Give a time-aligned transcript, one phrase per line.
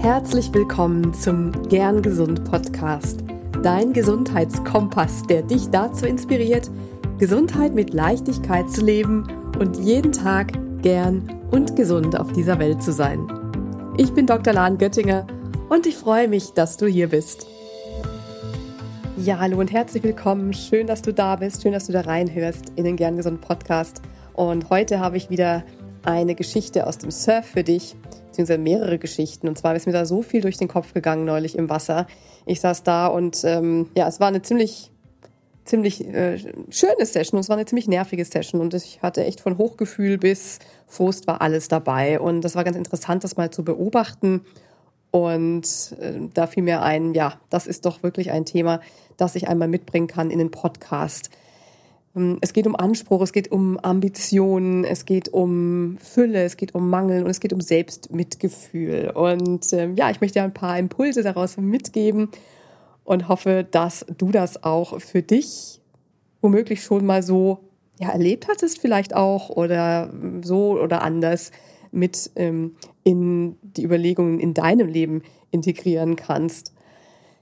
[0.00, 3.24] Herzlich willkommen zum Gern Gesund Podcast,
[3.64, 6.70] dein Gesundheitskompass, der dich dazu inspiriert,
[7.18, 9.26] Gesundheit mit Leichtigkeit zu leben
[9.58, 13.26] und jeden Tag gern und gesund auf dieser Welt zu sein.
[13.96, 14.52] Ich bin Dr.
[14.52, 15.26] Lahn Göttinger
[15.68, 17.48] und ich freue mich, dass du hier bist.
[19.16, 20.52] Ja, hallo und herzlich willkommen.
[20.52, 21.62] Schön, dass du da bist.
[21.62, 24.00] Schön, dass du da reinhörst in den Gern Gesund Podcast.
[24.32, 25.64] Und heute habe ich wieder
[26.04, 27.96] eine Geschichte aus dem Surf für dich,
[28.38, 29.48] beziehungsweise mehrere Geschichten.
[29.48, 32.06] Und zwar ist mir da so viel durch den Kopf gegangen neulich im Wasser.
[32.46, 34.92] Ich saß da und ähm, ja, es war eine ziemlich
[35.64, 36.38] ziemlich äh,
[36.70, 40.16] schöne Session und es war eine ziemlich nervige Session und ich hatte echt von Hochgefühl
[40.16, 44.46] bis Frust war alles dabei und das war ganz interessant, das mal zu beobachten
[45.10, 48.80] und äh, da fiel mir ein, ja, das ist doch wirklich ein Thema,
[49.18, 51.28] das ich einmal mitbringen kann in den Podcast.
[52.18, 56.74] Ähm, es geht um Anspruch, es geht um Ambitionen, es geht um Fülle, es geht
[56.74, 59.12] um Mangel und es geht um Selbstmitgefühl.
[59.14, 62.28] Und ähm, ja, ich möchte ein paar Impulse daraus mitgeben
[63.04, 65.80] und hoffe, dass du das auch für dich
[66.40, 67.58] womöglich schon mal so
[67.98, 71.50] ja, erlebt hattest, vielleicht auch oder so oder anders
[71.90, 76.74] mit ähm, in die Überlegungen in deinem Leben integrieren kannst.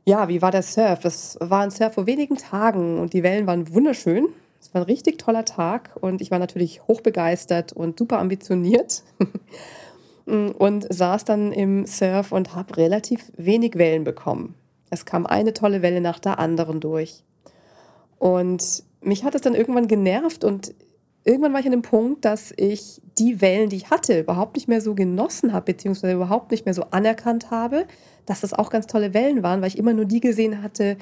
[0.04, 1.00] Ja, wie war der Surf?
[1.00, 4.28] Das war ein Surf vor wenigen Tagen und die Wellen waren wunderschön.
[4.66, 9.04] Es war ein richtig toller Tag und ich war natürlich hochbegeistert und super ambitioniert
[10.26, 14.56] und saß dann im Surf und habe relativ wenig Wellen bekommen.
[14.90, 17.22] Es kam eine tolle Welle nach der anderen durch.
[18.18, 20.74] Und mich hat es dann irgendwann genervt und
[21.22, 24.66] irgendwann war ich an dem Punkt, dass ich die Wellen, die ich hatte, überhaupt nicht
[24.66, 27.86] mehr so genossen habe, beziehungsweise überhaupt nicht mehr so anerkannt habe,
[28.26, 30.96] dass das auch ganz tolle Wellen waren, weil ich immer nur die gesehen hatte,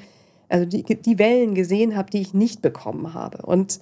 [0.49, 3.45] also die, die Wellen gesehen habe, die ich nicht bekommen habe.
[3.45, 3.79] Und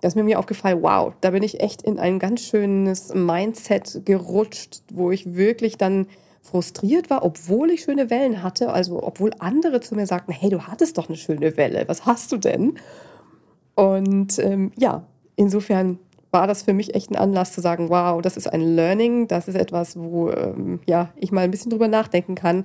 [0.00, 4.82] das ist mir, aufgefallen, wow, da bin ich echt in ein ganz schönes Mindset gerutscht,
[4.92, 6.06] wo ich wirklich dann
[6.42, 10.62] frustriert war, obwohl ich schöne Wellen hatte, also obwohl andere zu mir sagten, hey, du
[10.62, 12.78] hattest doch eine schöne Welle, was hast du denn?
[13.74, 15.04] Und ähm, ja,
[15.34, 15.98] insofern
[16.30, 19.48] war das für mich echt ein Anlass zu sagen, wow, das ist ein Learning, das
[19.48, 22.64] ist etwas, wo ähm, ja, ich mal ein bisschen drüber nachdenken kann.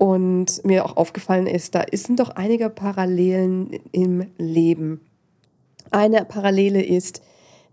[0.00, 5.02] Und mir auch aufgefallen ist, da sind doch einige Parallelen im Leben.
[5.90, 7.20] Eine Parallele ist,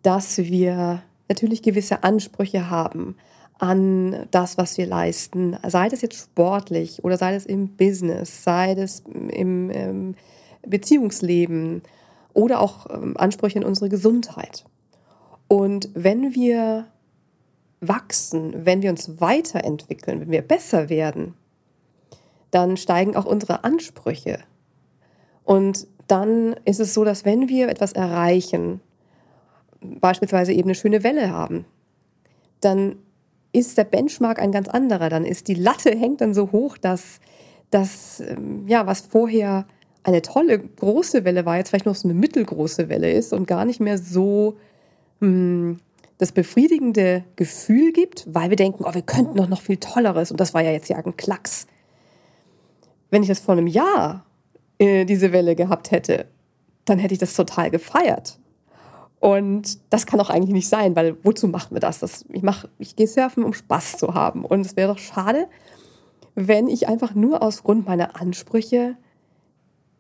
[0.01, 3.15] dass wir natürlich gewisse Ansprüche haben
[3.59, 8.75] an das, was wir leisten, sei das jetzt sportlich oder sei das im Business, sei
[8.75, 10.15] das im, im ähm,
[10.67, 11.81] Beziehungsleben
[12.33, 14.65] oder auch ähm, Ansprüche in unsere Gesundheit.
[15.47, 16.88] Und wenn wir
[17.79, 21.33] wachsen, wenn wir uns weiterentwickeln, wenn wir besser werden,
[22.51, 24.39] dann steigen auch unsere Ansprüche.
[25.43, 28.81] Und dann ist es so, dass wenn wir etwas erreichen,
[29.81, 31.65] beispielsweise eben eine schöne Welle haben,
[32.61, 32.97] dann
[33.51, 35.09] ist der Benchmark ein ganz anderer.
[35.09, 37.19] Dann ist die Latte hängt dann so hoch, dass
[37.69, 39.67] das, ähm, ja, was vorher
[40.03, 43.65] eine tolle große Welle war, jetzt vielleicht noch so eine mittelgroße Welle ist und gar
[43.65, 44.57] nicht mehr so
[45.19, 45.79] mh, hm,
[46.17, 50.31] das befriedigende Gefühl gibt, weil wir denken, oh, wir könnten doch noch viel Tolleres.
[50.31, 51.67] Und das war ja jetzt ja ein Klacks.
[53.09, 54.25] Wenn ich das vor einem Jahr
[54.79, 56.25] äh, diese Welle gehabt hätte,
[56.85, 58.40] dann hätte ich das total gefeiert.
[59.19, 62.00] Und das kann auch eigentlich nicht sein, weil wozu machen wir das?
[62.00, 64.45] das ich mach, ich gehe surfen, um Spaß zu haben.
[64.45, 65.47] Und es wäre doch schade,
[66.35, 68.95] wenn ich einfach nur aus Grund meiner Ansprüche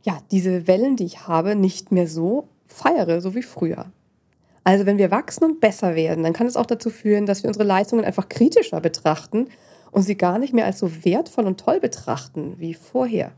[0.03, 3.91] ja diese Wellen, die ich habe, nicht mehr so feiere, so wie früher.
[4.63, 7.47] Also wenn wir wachsen und besser werden, dann kann es auch dazu führen, dass wir
[7.47, 9.47] unsere Leistungen einfach kritischer betrachten
[9.91, 13.31] und sie gar nicht mehr als so wertvoll und toll betrachten wie vorher.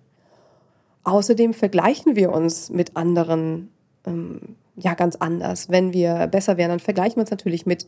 [1.04, 3.70] Außerdem vergleichen wir uns mit anderen
[4.06, 5.70] ähm, ja ganz anders.
[5.70, 7.88] Wenn wir besser werden, dann vergleichen wir uns natürlich mit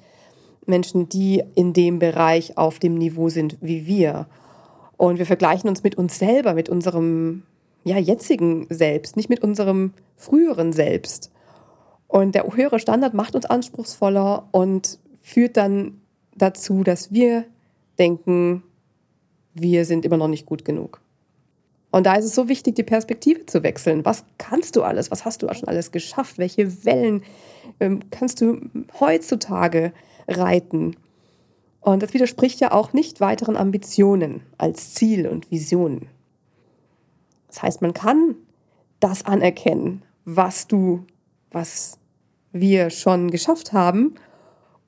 [0.65, 4.27] Menschen, die in dem Bereich auf dem Niveau sind wie wir.
[4.97, 7.43] Und wir vergleichen uns mit uns selber, mit unserem
[7.83, 11.31] ja, jetzigen Selbst, nicht mit unserem früheren Selbst.
[12.07, 16.01] Und der höhere Standard macht uns anspruchsvoller und führt dann
[16.35, 17.45] dazu, dass wir
[18.01, 18.63] denken,
[19.53, 21.01] wir sind immer noch nicht gut genug.
[21.91, 24.05] Und da ist es so wichtig, die Perspektive zu wechseln.
[24.05, 25.11] Was kannst du alles?
[25.11, 26.37] Was hast du schon alles geschafft?
[26.37, 27.23] Welche Wellen
[27.79, 28.61] ähm, kannst du
[28.99, 29.93] heutzutage
[30.27, 30.95] reiten?
[31.81, 36.07] Und das widerspricht ja auch nicht weiteren Ambitionen als Ziel und Visionen.
[37.47, 38.35] Das heißt, man kann
[38.99, 41.05] das anerkennen, was du,
[41.51, 41.99] was
[42.53, 44.15] wir schon geschafft haben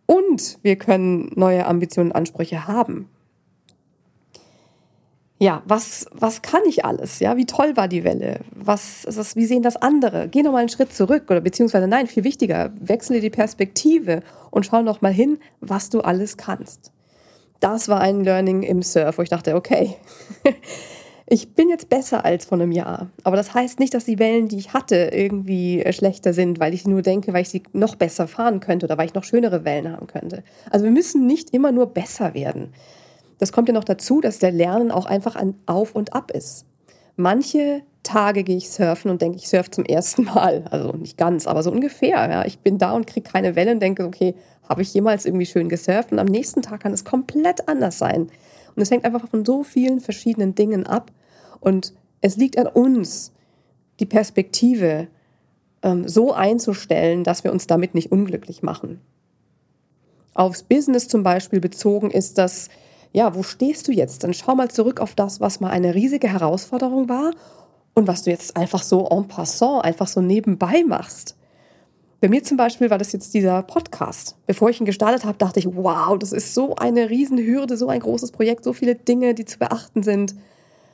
[0.05, 3.09] und wir können neue Ambitionen und Ansprüche haben
[5.43, 7.19] ja, was, was kann ich alles?
[7.19, 8.39] Ja, wie toll war die Welle?
[8.55, 10.29] Was, was, wie sehen das andere?
[10.29, 14.65] Geh noch mal einen Schritt zurück oder beziehungsweise nein, viel wichtiger, wechsle die Perspektive und
[14.65, 16.93] schau noch mal hin, was du alles kannst.
[17.59, 19.97] das war ein Learning im Surf, wo ich dachte, okay,
[21.25, 23.09] ich bin jetzt besser als vor einem Jahr.
[23.23, 26.73] Aber das heißt nicht, dass die Wellen, die ich hatte, irgendwie äh, schlechter sind, weil
[26.73, 29.63] ich nur denke, weil ich sie noch besser fahren könnte oder weil ich noch schönere
[29.63, 30.43] Wellen haben könnte.
[30.69, 32.73] Also wir müssen nicht immer nur besser werden.
[33.39, 36.65] Das kommt ja noch dazu, dass der Lernen auch einfach ein Auf und Ab ist.
[37.15, 40.65] Manche Tage gehe ich surfen und denke, ich surfe zum ersten Mal.
[40.69, 42.29] Also nicht ganz, aber so ungefähr.
[42.29, 42.45] Ja.
[42.45, 44.35] Ich bin da und kriege keine Welle und denke, okay,
[44.67, 46.11] habe ich jemals irgendwie schön gesurft?
[46.11, 48.29] Und am nächsten Tag kann es komplett anders sein.
[48.75, 51.11] Und es hängt einfach von so vielen verschiedenen Dingen ab.
[51.59, 53.31] Und es liegt an uns,
[53.99, 55.07] die Perspektive
[55.81, 59.01] ähm, so einzustellen, dass wir uns damit nicht unglücklich machen.
[60.33, 62.69] Aufs Business zum Beispiel bezogen ist das,
[63.11, 64.23] ja, wo stehst du jetzt?
[64.23, 67.31] Dann schau mal zurück auf das, was mal eine riesige Herausforderung war
[67.93, 71.35] und was du jetzt einfach so en passant, einfach so nebenbei machst.
[72.23, 74.37] Bei mir zum Beispiel war das jetzt dieser Podcast.
[74.47, 77.99] Bevor ich ihn gestartet habe, dachte ich, wow, das ist so eine Riesenhürde, so ein
[77.99, 80.33] großes Projekt, so viele Dinge, die zu beachten sind.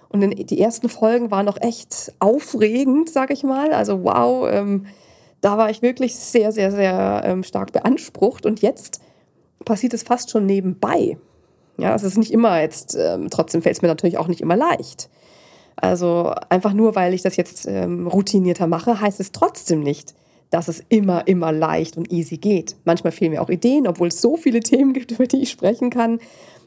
[0.07, 3.73] Und die ersten Folgen waren noch echt aufregend, sag ich mal.
[3.73, 4.87] Also wow, ähm,
[5.39, 8.47] da war ich wirklich sehr, sehr, sehr ähm, stark beansprucht.
[8.47, 8.99] Und jetzt
[9.65, 11.19] passiert es fast schon nebenbei.
[11.77, 14.55] Ja, es ist nicht immer jetzt, ähm, trotzdem fällt es mir natürlich auch nicht immer
[14.55, 15.11] leicht.
[15.75, 20.15] Also einfach nur, weil ich das jetzt ähm, routinierter mache, heißt es trotzdem nicht,
[20.49, 22.75] dass es immer, immer leicht und easy geht.
[22.85, 25.89] Manchmal fehlen mir auch Ideen, obwohl es so viele Themen gibt, über die ich sprechen
[25.89, 26.19] kann.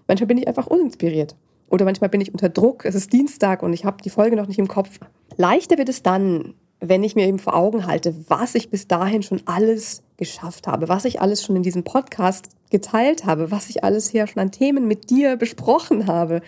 [0.07, 1.37] Manchmal bin ich einfach uninspiriert.
[1.69, 4.47] Oder manchmal bin ich unter Druck, es ist Dienstag und ich habe die Folge noch
[4.47, 5.01] nicht im Kopf.
[5.39, 9.23] Leichter wird es dann, wenn ich mir eben vor Augen halte, was ich bis dahin
[9.23, 13.85] schon alles geschafft habe, was ich alles schon in diesem Podcast geteilt habe, was ich
[13.85, 16.43] alles hier schon an Themen mit dir besprochen habe.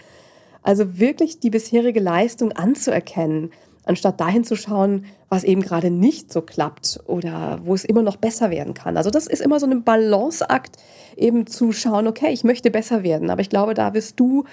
[0.62, 3.50] Also wirklich die bisherige Leistung anzuerkennen
[3.86, 8.16] anstatt dahin zu schauen, was eben gerade nicht so klappt oder wo es immer noch
[8.16, 8.96] besser werden kann.
[8.96, 10.76] Also das ist immer so ein Balanceakt,
[11.16, 14.44] eben zu schauen, okay, ich möchte besser werden, aber ich glaube, da bist du,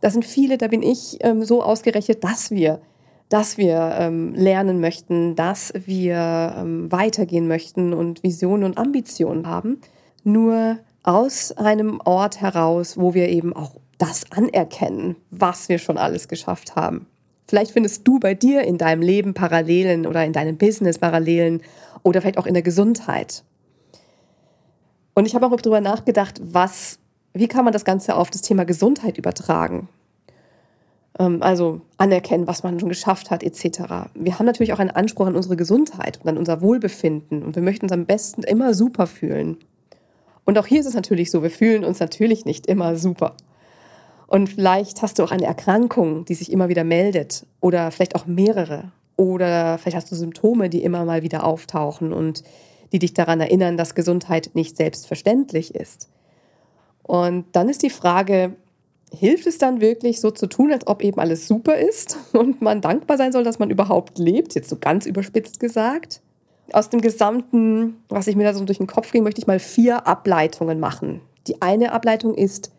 [0.00, 2.80] da sind viele, da bin ich ähm, so ausgerechnet, dass wir
[3.28, 9.80] dass wir ähm, lernen möchten, dass wir ähm, weitergehen möchten und Visionen und Ambitionen haben.
[10.24, 16.28] Nur aus einem Ort heraus, wo wir eben auch das anerkennen, was wir schon alles
[16.28, 17.06] geschafft haben.
[17.48, 21.62] Vielleicht findest du bei dir in deinem Leben Parallelen oder in deinem Business Parallelen
[22.02, 23.42] oder vielleicht auch in der Gesundheit.
[25.14, 26.98] Und ich habe auch darüber nachgedacht, was,
[27.32, 29.88] wie kann man das Ganze auf das Thema Gesundheit übertragen?
[31.18, 34.10] Ähm, also anerkennen, was man schon geschafft hat, etc.
[34.14, 37.62] Wir haben natürlich auch einen Anspruch an unsere Gesundheit und an unser Wohlbefinden und wir
[37.62, 39.56] möchten uns am besten immer super fühlen.
[40.44, 43.34] Und auch hier ist es natürlich so, wir fühlen uns natürlich nicht immer super.
[44.28, 48.26] Und vielleicht hast du auch eine Erkrankung, die sich immer wieder meldet oder vielleicht auch
[48.26, 48.92] mehrere.
[49.16, 52.44] Oder vielleicht hast du Symptome, die immer mal wieder auftauchen und
[52.92, 56.08] die dich daran erinnern, dass Gesundheit nicht selbstverständlich ist.
[57.02, 58.54] Und dann ist die Frage,
[59.10, 62.82] hilft es dann wirklich so zu tun, als ob eben alles super ist und man
[62.82, 66.20] dankbar sein soll, dass man überhaupt lebt, jetzt so ganz überspitzt gesagt?
[66.72, 69.58] Aus dem Gesamten, was ich mir da so durch den Kopf ging, möchte ich mal
[69.58, 71.22] vier Ableitungen machen.
[71.46, 72.72] Die eine Ableitung ist,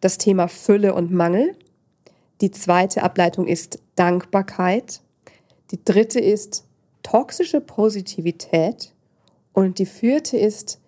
[0.00, 1.56] das Thema Fülle und Mangel.
[2.40, 5.00] Die zweite Ableitung ist Dankbarkeit.
[5.70, 6.64] Die dritte ist
[7.02, 8.92] toxische Positivität.
[9.52, 10.80] Und die vierte ist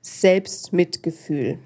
[0.00, 1.58] Selbstmitgefühl.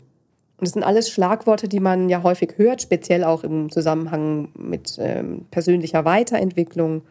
[0.61, 4.99] Und das sind alles Schlagworte, die man ja häufig hört, speziell auch im Zusammenhang mit
[5.01, 7.03] ähm, persönlicher Weiterentwicklung.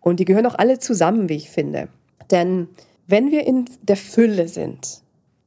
[0.00, 1.88] Und die gehören auch alle zusammen, wie ich finde.
[2.30, 2.68] Denn
[3.08, 5.02] wenn wir in der Fülle sind,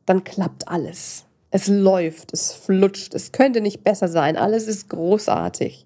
[0.06, 1.26] dann klappt alles.
[1.52, 5.86] Es läuft, es flutscht, es könnte nicht besser sein, alles ist großartig.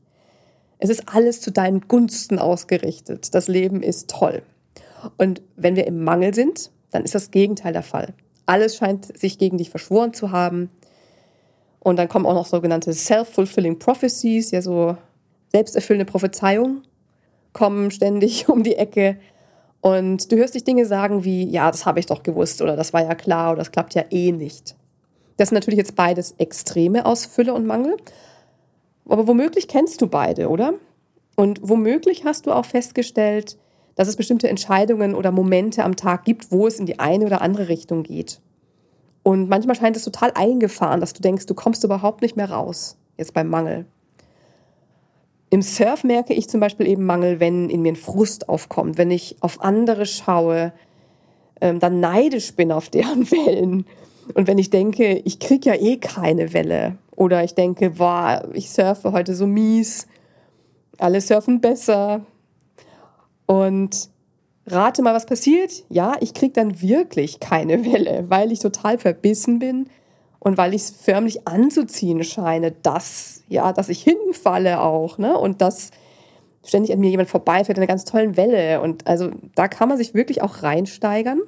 [0.78, 3.34] Es ist alles zu deinen Gunsten ausgerichtet.
[3.34, 4.44] Das Leben ist toll.
[5.18, 8.14] Und wenn wir im Mangel sind, dann ist das Gegenteil der Fall.
[8.46, 10.70] Alles scheint sich gegen dich verschworen zu haben.
[11.80, 14.98] Und dann kommen auch noch sogenannte self-fulfilling prophecies, ja so
[15.52, 16.84] selbsterfüllende Prophezeiungen,
[17.54, 19.18] kommen ständig um die Ecke.
[19.82, 22.94] Und du hörst dich Dinge sagen wie, ja, das habe ich doch gewusst oder das
[22.94, 24.76] war ja klar oder das klappt ja eh nicht.
[25.38, 27.98] Das sind natürlich jetzt beides Extreme aus Fülle und Mangel.
[29.08, 30.74] Aber womöglich kennst du beide, oder?
[31.36, 33.58] Und womöglich hast du auch festgestellt,
[33.96, 37.42] dass es bestimmte Entscheidungen oder Momente am Tag gibt, wo es in die eine oder
[37.42, 38.40] andere Richtung geht.
[39.24, 42.98] Und manchmal scheint es total eingefahren, dass du denkst, du kommst überhaupt nicht mehr raus,
[43.18, 43.86] jetzt beim Mangel.
[45.50, 49.12] Im Surf merke ich zum Beispiel eben Mangel, wenn in mir ein Frust aufkommt, wenn
[49.12, 50.74] ich auf andere schaue,
[51.62, 53.86] ähm, dann neidisch bin auf deren Wellen
[54.34, 58.72] und wenn ich denke, ich kriege ja eh keine Welle oder ich denke, boah, ich
[58.72, 60.08] surfe heute so mies,
[60.98, 62.26] alle surfen besser
[63.46, 64.10] und
[64.68, 65.84] rate mal, was passiert?
[65.90, 69.88] Ja, ich kriege dann wirklich keine Welle, weil ich total verbissen bin
[70.40, 75.38] und weil ich es förmlich anzuziehen scheine, dass, ja, dass ich hinfalle auch, ne?
[75.38, 75.92] Und dass
[76.64, 78.82] ständig an mir jemand vorbeifährt in einer ganz tollen Welle.
[78.82, 81.42] Und also da kann man sich wirklich auch reinsteigern.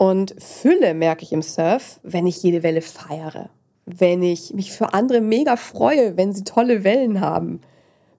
[0.00, 3.50] Und Fülle merke ich im Surf, wenn ich jede Welle feiere.
[3.84, 7.60] Wenn ich mich für andere mega freue, wenn sie tolle Wellen haben.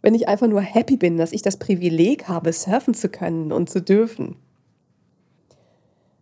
[0.03, 3.71] Wenn ich einfach nur happy bin, dass ich das Privileg habe, surfen zu können und
[3.71, 4.35] zu dürfen.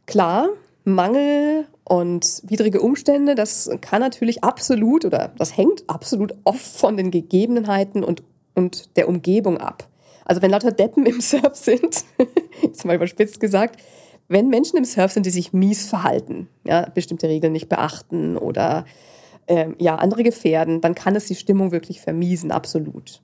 [0.06, 0.48] Klar,
[0.86, 7.12] Mangel und widrige Umstände, das kann natürlich absolut oder das hängt absolut oft von den
[7.12, 8.24] Gegebenheiten und,
[8.56, 9.90] und der Umgebung ab.
[10.24, 12.06] Also wenn lauter Deppen im Surf sind,
[12.62, 13.82] jetzt mal überspitzt gesagt,
[14.30, 18.86] wenn Menschen im Surf sind, die sich mies verhalten, ja, bestimmte Regeln nicht beachten oder
[19.48, 23.22] äh, ja, andere gefährden, dann kann es die Stimmung wirklich vermiesen, absolut.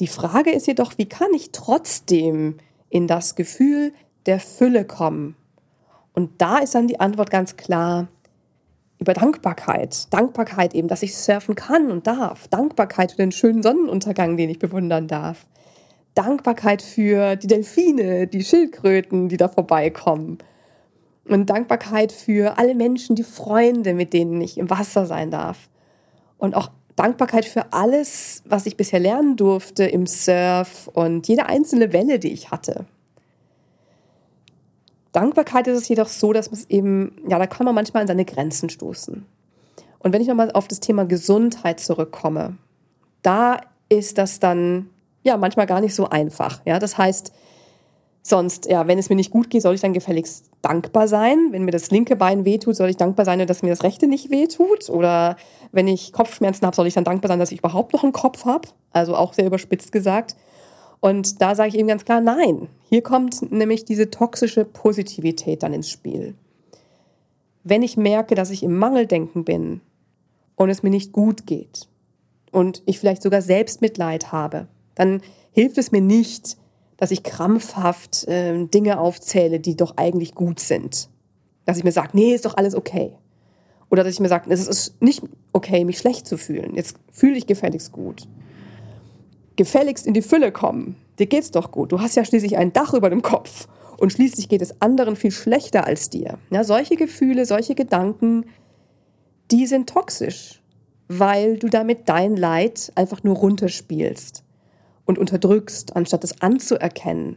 [0.00, 2.58] Die Frage ist jedoch, wie kann ich trotzdem
[2.90, 3.94] in das Gefühl
[4.26, 5.36] der Fülle kommen
[6.16, 8.08] und da ist dann die Antwort ganz klar
[8.98, 10.12] über Dankbarkeit.
[10.12, 12.48] Dankbarkeit eben, dass ich surfen kann und darf.
[12.48, 15.46] Dankbarkeit für den schönen Sonnenuntergang, den ich bewundern darf.
[16.16, 20.38] Dankbarkeit für die Delfine, die Schildkröten, die da vorbeikommen.
[21.28, 25.68] Und Dankbarkeit für alle Menschen, die Freunde, mit denen ich im Wasser sein darf.
[26.38, 31.92] Und auch Dankbarkeit für alles, was ich bisher lernen durfte im Surf und jede einzelne
[31.92, 32.86] Welle, die ich hatte.
[35.12, 38.06] Dankbarkeit ist es jedoch so, dass man es eben, ja, da kann man manchmal an
[38.06, 39.26] seine Grenzen stoßen.
[39.98, 42.56] Und wenn ich nochmal auf das Thema Gesundheit zurückkomme,
[43.22, 44.88] da ist das dann
[45.26, 46.62] ja manchmal gar nicht so einfach.
[46.64, 47.32] Ja, das heißt,
[48.22, 51.48] sonst, ja, wenn es mir nicht gut geht, soll ich dann gefälligst dankbar sein.
[51.50, 54.30] Wenn mir das linke Bein wehtut, soll ich dankbar sein, dass mir das rechte nicht
[54.30, 54.90] wehtut.
[54.90, 55.36] Oder
[55.72, 58.44] wenn ich Kopfschmerzen habe, soll ich dann dankbar sein, dass ich überhaupt noch einen Kopf
[58.44, 58.68] habe.
[58.92, 60.36] Also auch sehr überspitzt gesagt.
[61.00, 62.68] Und da sage ich eben ganz klar, nein.
[62.88, 66.34] Hier kommt nämlich diese toxische Positivität dann ins Spiel.
[67.62, 69.80] Wenn ich merke, dass ich im Mangeldenken bin
[70.56, 71.88] und es mir nicht gut geht
[72.50, 75.22] und ich vielleicht sogar Selbstmitleid habe, dann
[75.52, 76.56] hilft es mir nicht,
[76.96, 81.08] dass ich krampfhaft äh, Dinge aufzähle, die doch eigentlich gut sind.
[81.64, 83.12] Dass ich mir sage, nee, ist doch alles okay.
[83.88, 85.22] Oder dass ich mir sage, es ist nicht
[85.52, 86.74] okay, mich schlecht zu fühlen.
[86.74, 88.26] Jetzt fühle ich gefälligst gut
[89.56, 90.96] gefälligst in die Fülle kommen.
[91.18, 91.92] Dir geht's doch gut.
[91.92, 93.68] Du hast ja schließlich ein Dach über dem Kopf.
[93.98, 96.38] Und schließlich geht es anderen viel schlechter als dir.
[96.50, 98.44] Ja, solche Gefühle, solche Gedanken,
[99.50, 100.62] die sind toxisch,
[101.08, 104.44] weil du damit dein Leid einfach nur runterspielst
[105.06, 107.36] und unterdrückst, anstatt es anzuerkennen.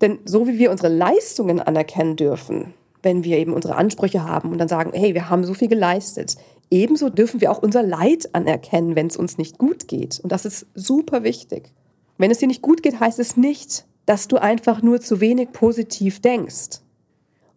[0.00, 4.58] Denn so wie wir unsere Leistungen anerkennen dürfen, wenn wir eben unsere Ansprüche haben und
[4.58, 6.36] dann sagen, hey, wir haben so viel geleistet,
[6.70, 10.18] ebenso dürfen wir auch unser Leid anerkennen, wenn es uns nicht gut geht.
[10.20, 11.72] Und das ist super wichtig.
[12.18, 15.52] Wenn es dir nicht gut geht, heißt es nicht, dass du einfach nur zu wenig
[15.52, 16.80] positiv denkst.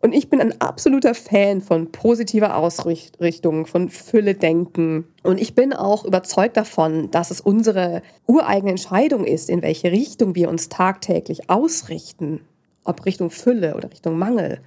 [0.02, 5.06] Und ich bin ein absoluter Fan von positiver Ausrichtung, von Fülle denken.
[5.24, 10.36] Und ich bin auch überzeugt davon, dass es unsere ureigene Entscheidung ist, in welche Richtung
[10.36, 12.42] wir uns tagtäglich ausrichten.
[12.86, 14.62] Ob Richtung Fülle oder Richtung Mangel.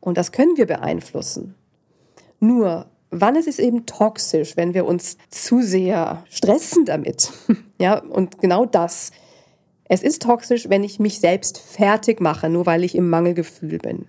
[0.00, 1.54] Und das können wir beeinflussen.
[2.38, 7.32] Nur wann ist es eben toxisch, wenn wir uns zu sehr stressen damit?
[7.80, 9.12] ja, und genau das.
[9.88, 14.08] Es ist toxisch, wenn ich mich selbst fertig mache, nur weil ich im Mangelgefühl bin.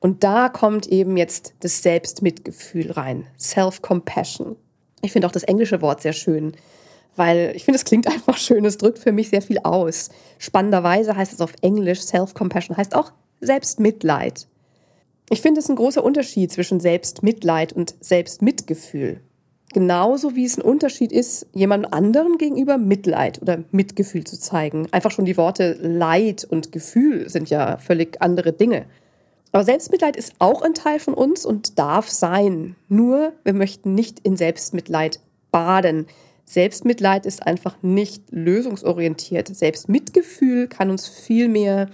[0.00, 3.26] Und da kommt eben jetzt das Selbstmitgefühl rein.
[3.38, 4.56] Self-Compassion.
[5.02, 6.52] Ich finde auch das englische Wort sehr schön,
[7.16, 8.64] weil ich finde, es klingt einfach schön.
[8.64, 10.10] Es drückt für mich sehr viel aus.
[10.38, 14.46] Spannenderweise heißt es auf Englisch, Self-Compassion heißt auch Selbstmitleid.
[15.28, 19.20] Ich finde es ein großer Unterschied zwischen Selbstmitleid und Selbstmitgefühl.
[19.72, 24.86] Genauso wie es ein Unterschied ist, jemand anderen gegenüber Mitleid oder Mitgefühl zu zeigen.
[24.92, 28.86] Einfach schon die Worte Leid und Gefühl sind ja völlig andere Dinge.
[29.56, 32.76] Aber Selbstmitleid ist auch ein Teil von uns und darf sein.
[32.90, 35.18] Nur wir möchten nicht in Selbstmitleid
[35.50, 36.08] baden.
[36.44, 39.48] Selbstmitleid ist einfach nicht lösungsorientiert.
[39.48, 41.88] Selbstmitgefühl kann uns viel mehr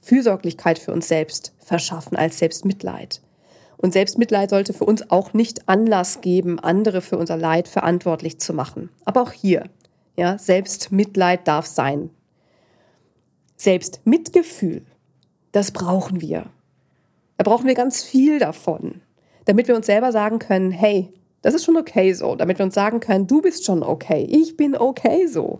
[0.00, 3.20] Fürsorglichkeit für uns selbst verschaffen als Selbstmitleid.
[3.78, 8.54] Und Selbstmitleid sollte für uns auch nicht Anlass geben, andere für unser Leid verantwortlich zu
[8.54, 8.90] machen.
[9.04, 9.64] Aber auch hier,
[10.16, 12.10] ja, Selbstmitleid darf sein.
[13.56, 14.86] Selbstmitgefühl,
[15.50, 16.48] das brauchen wir.
[17.38, 19.00] Da brauchen wir ganz viel davon,
[19.46, 22.74] damit wir uns selber sagen können, hey, das ist schon okay so, damit wir uns
[22.74, 25.58] sagen können, du bist schon okay, ich bin okay so.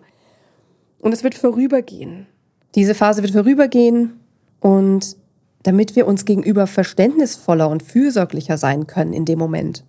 [1.00, 2.26] Und es wird vorübergehen.
[2.74, 4.20] Diese Phase wird vorübergehen
[4.60, 5.16] und
[5.62, 9.84] damit wir uns gegenüber verständnisvoller und fürsorglicher sein können in dem Moment.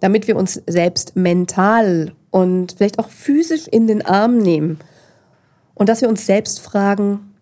[0.00, 4.78] Damit wir uns selbst mental und vielleicht auch physisch in den Arm nehmen
[5.74, 7.32] und dass wir uns selbst fragen,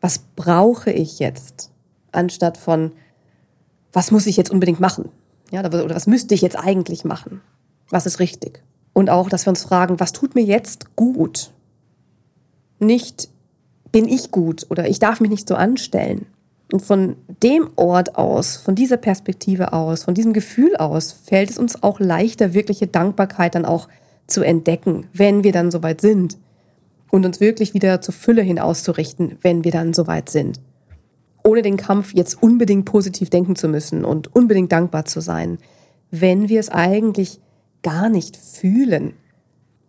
[0.00, 1.70] was brauche ich jetzt,
[2.12, 2.92] anstatt von,
[3.92, 5.08] was muss ich jetzt unbedingt machen?
[5.50, 7.40] Ja, oder was müsste ich jetzt eigentlich machen?
[7.88, 8.62] Was ist richtig?
[8.92, 11.50] Und auch, dass wir uns fragen, was tut mir jetzt gut?
[12.78, 13.28] Nicht,
[13.92, 16.26] bin ich gut oder ich darf mich nicht so anstellen.
[16.72, 21.58] Und von dem Ort aus, von dieser Perspektive aus, von diesem Gefühl aus, fällt es
[21.58, 23.88] uns auch leichter, wirkliche Dankbarkeit dann auch
[24.28, 26.38] zu entdecken, wenn wir dann soweit sind.
[27.10, 30.60] Und uns wirklich wieder zur Fülle hin auszurichten, wenn wir dann soweit sind.
[31.42, 35.58] Ohne den Kampf jetzt unbedingt positiv denken zu müssen und unbedingt dankbar zu sein,
[36.10, 37.40] wenn wir es eigentlich
[37.82, 39.14] gar nicht fühlen.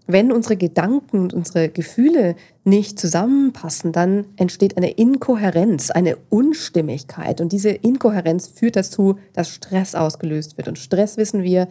[0.08, 7.40] Wenn unsere Gedanken und unsere Gefühle nicht zusammenpassen, dann entsteht eine Inkohärenz, eine Unstimmigkeit.
[7.40, 10.68] Und diese Inkohärenz führt dazu, dass Stress ausgelöst wird.
[10.68, 11.68] Und Stress, wissen wir,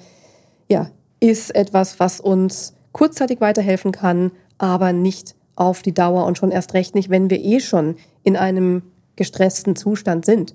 [0.69, 6.51] ja, ist etwas, was uns kurzzeitig weiterhelfen kann, aber nicht auf die Dauer und schon
[6.51, 8.83] erst recht nicht, wenn wir eh schon in einem
[9.17, 10.55] gestressten Zustand sind.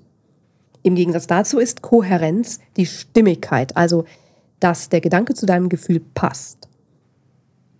[0.82, 4.04] Im Gegensatz dazu ist Kohärenz die Stimmigkeit, also
[4.60, 6.68] dass der Gedanke zu deinem Gefühl passt.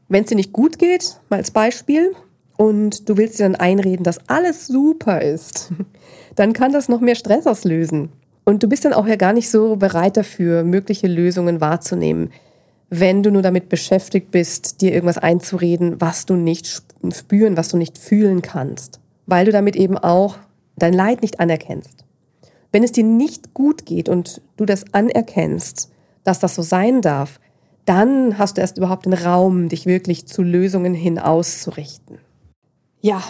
[0.09, 2.14] Wenn es dir nicht gut geht, mal als Beispiel,
[2.56, 5.73] und du willst dir dann einreden, dass alles super ist,
[6.35, 8.11] dann kann das noch mehr Stress auslösen.
[8.45, 12.30] Und du bist dann auch ja gar nicht so bereit dafür, mögliche Lösungen wahrzunehmen,
[12.88, 17.76] wenn du nur damit beschäftigt bist, dir irgendwas einzureden, was du nicht spüren, was du
[17.76, 20.37] nicht fühlen kannst, weil du damit eben auch
[20.76, 22.04] dein Leid nicht anerkennst.
[22.73, 25.90] Wenn es dir nicht gut geht und du das anerkennst,
[26.25, 27.40] dass das so sein darf,
[27.85, 32.18] dann hast du erst überhaupt den Raum, dich wirklich zu Lösungen hin auszurichten.
[33.00, 33.23] Ja,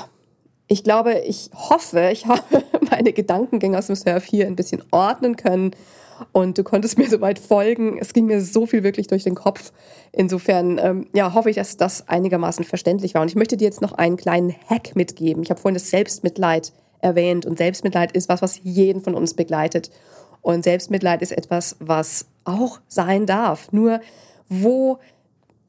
[0.66, 2.42] ich glaube, ich hoffe, ich habe
[2.90, 5.72] meine Gedankengänge aus dem Surf hier ein bisschen ordnen können
[6.32, 7.98] und du konntest mir soweit folgen.
[7.98, 9.72] Es ging mir so viel wirklich durch den Kopf.
[10.12, 13.22] Insofern ähm, ja, hoffe ich, dass das einigermaßen verständlich war.
[13.22, 15.42] Und ich möchte dir jetzt noch einen kleinen Hack mitgeben.
[15.42, 19.90] Ich habe vorhin das Selbstmitleid erwähnt und Selbstmitleid ist was, was jeden von uns begleitet.
[20.42, 23.72] Und Selbstmitleid ist etwas, was auch sein darf.
[23.72, 24.00] Nur
[24.48, 24.98] wo,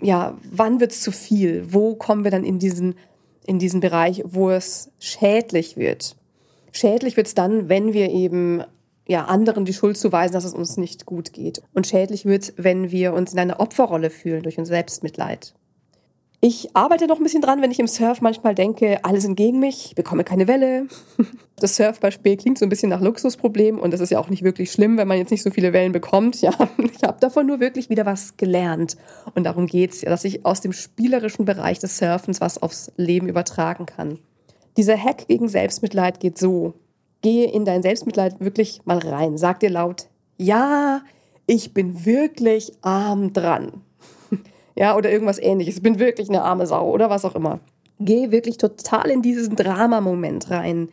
[0.01, 1.73] ja, wann wird es zu viel?
[1.73, 2.95] Wo kommen wir dann in diesen,
[3.45, 6.15] in diesen Bereich, wo es schädlich wird?
[6.71, 8.63] Schädlich wird es dann, wenn wir eben
[9.07, 11.61] ja, anderen die Schuld zuweisen, dass es uns nicht gut geht.
[11.73, 15.53] Und schädlich wird es, wenn wir uns in einer Opferrolle fühlen durch unser Selbstmitleid.
[16.39, 19.59] Ich arbeite noch ein bisschen dran, wenn ich im Surf manchmal denke, alle sind gegen
[19.59, 20.87] mich, ich bekomme keine Welle.
[21.59, 24.71] Das Surfbeispiel klingt so ein bisschen nach Luxusproblem und das ist ja auch nicht wirklich
[24.71, 26.39] schlimm, wenn man jetzt nicht so viele Wellen bekommt.
[26.39, 28.95] Ja, ich habe davon nur wirklich wieder was gelernt.
[29.33, 33.27] Und darum geht's ja, dass ich aus dem spielerischen Bereich des Surfens was aufs Leben
[33.27, 34.19] übertragen kann.
[34.77, 36.75] Dieser Hack gegen Selbstmitleid geht so.
[37.23, 39.39] Gehe in dein Selbstmitleid wirklich mal rein.
[39.39, 41.01] Sag dir laut, ja,
[41.47, 43.81] ich bin wirklich arm dran
[44.77, 45.77] ja, oder irgendwas ähnliches.
[45.77, 47.59] Ich bin wirklich eine arme Sau oder was auch immer.
[47.99, 50.89] Geh wirklich total in diesen Dramamoment rein.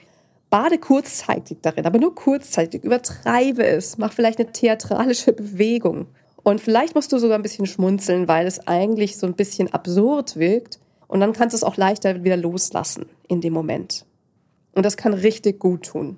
[0.49, 2.83] Bade kurzzeitig darin, aber nur kurzzeitig.
[2.83, 3.99] Übertreibe es.
[3.99, 6.07] Mach vielleicht eine theatralische Bewegung.
[6.43, 10.37] Und vielleicht musst du sogar ein bisschen schmunzeln, weil es eigentlich so ein bisschen absurd
[10.37, 10.81] wirkt.
[11.07, 14.07] Und dann kannst du es auch leichter wieder loslassen in dem Moment.
[14.75, 16.17] Und das kann richtig gut tun.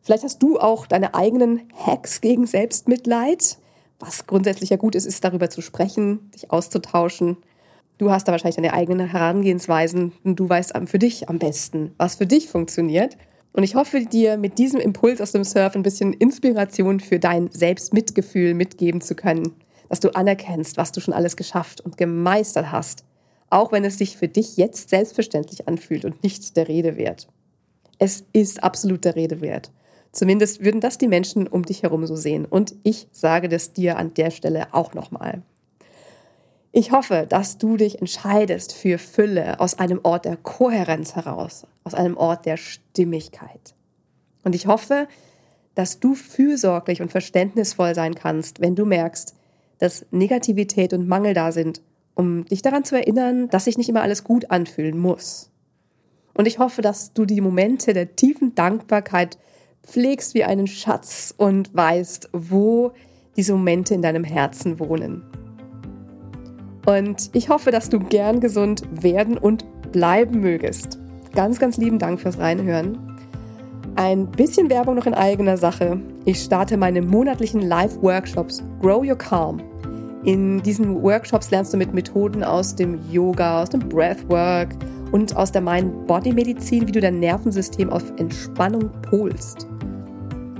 [0.00, 3.58] Vielleicht hast du auch deine eigenen Hacks gegen Selbstmitleid
[4.02, 7.36] was grundsätzlich ja gut ist, ist darüber zu sprechen, dich auszutauschen.
[7.98, 12.16] Du hast da wahrscheinlich deine eigenen Herangehensweisen und du weißt für dich am besten, was
[12.16, 13.16] für dich funktioniert.
[13.52, 17.50] Und ich hoffe, dir mit diesem Impuls aus dem Surf ein bisschen Inspiration für dein
[17.52, 19.54] Selbstmitgefühl mitgeben zu können,
[19.88, 23.04] dass du anerkennst, was du schon alles geschafft und gemeistert hast,
[23.50, 27.28] auch wenn es sich für dich jetzt selbstverständlich anfühlt und nicht der Rede wert.
[27.98, 29.70] Es ist absolut der Rede wert.
[30.12, 32.44] Zumindest würden das die Menschen um dich herum so sehen.
[32.44, 35.42] Und ich sage das dir an der Stelle auch nochmal.
[36.70, 41.94] Ich hoffe, dass du dich entscheidest für Fülle aus einem Ort der Kohärenz heraus, aus
[41.94, 43.74] einem Ort der Stimmigkeit.
[44.44, 45.06] Und ich hoffe,
[45.74, 49.34] dass du fürsorglich und verständnisvoll sein kannst, wenn du merkst,
[49.78, 51.82] dass Negativität und Mangel da sind,
[52.14, 55.50] um dich daran zu erinnern, dass sich nicht immer alles gut anfühlen muss.
[56.34, 59.38] Und ich hoffe, dass du die Momente der tiefen Dankbarkeit
[59.82, 62.92] pflegst wie einen Schatz und weißt, wo
[63.36, 65.22] diese Momente in deinem Herzen wohnen.
[66.86, 70.98] Und ich hoffe, dass du gern gesund werden und bleiben mögest.
[71.34, 72.98] Ganz, ganz lieben Dank fürs Reinhören.
[73.94, 76.00] Ein bisschen Werbung noch in eigener Sache.
[76.24, 79.62] Ich starte meine monatlichen Live-Workshops Grow Your Calm.
[80.24, 84.68] In diesen Workshops lernst du mit Methoden aus dem Yoga, aus dem Breathwork
[85.10, 89.66] und aus der Mind-Body-Medizin, wie du dein Nervensystem auf Entspannung polst.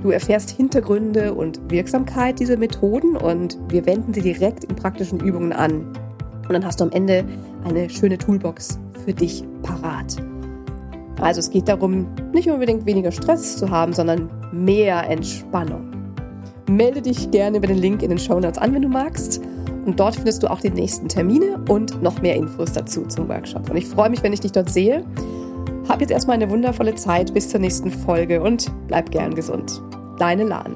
[0.03, 5.53] Du erfährst Hintergründe und Wirksamkeit dieser Methoden und wir wenden sie direkt in praktischen Übungen
[5.53, 5.93] an.
[6.41, 7.23] Und dann hast du am Ende
[7.63, 10.17] eine schöne Toolbox für dich parat.
[11.21, 15.91] Also es geht darum, nicht unbedingt weniger Stress zu haben, sondern mehr Entspannung.
[16.69, 19.39] Melde dich gerne über den Link in den Show Notes an, wenn du magst.
[19.85, 23.69] Und dort findest du auch die nächsten Termine und noch mehr Infos dazu zum Workshop.
[23.69, 25.05] Und ich freue mich, wenn ich dich dort sehe.
[25.87, 29.81] Hab jetzt erstmal eine wundervolle Zeit bis zur nächsten Folge und bleib gern gesund.
[30.17, 30.75] Deine Lahn.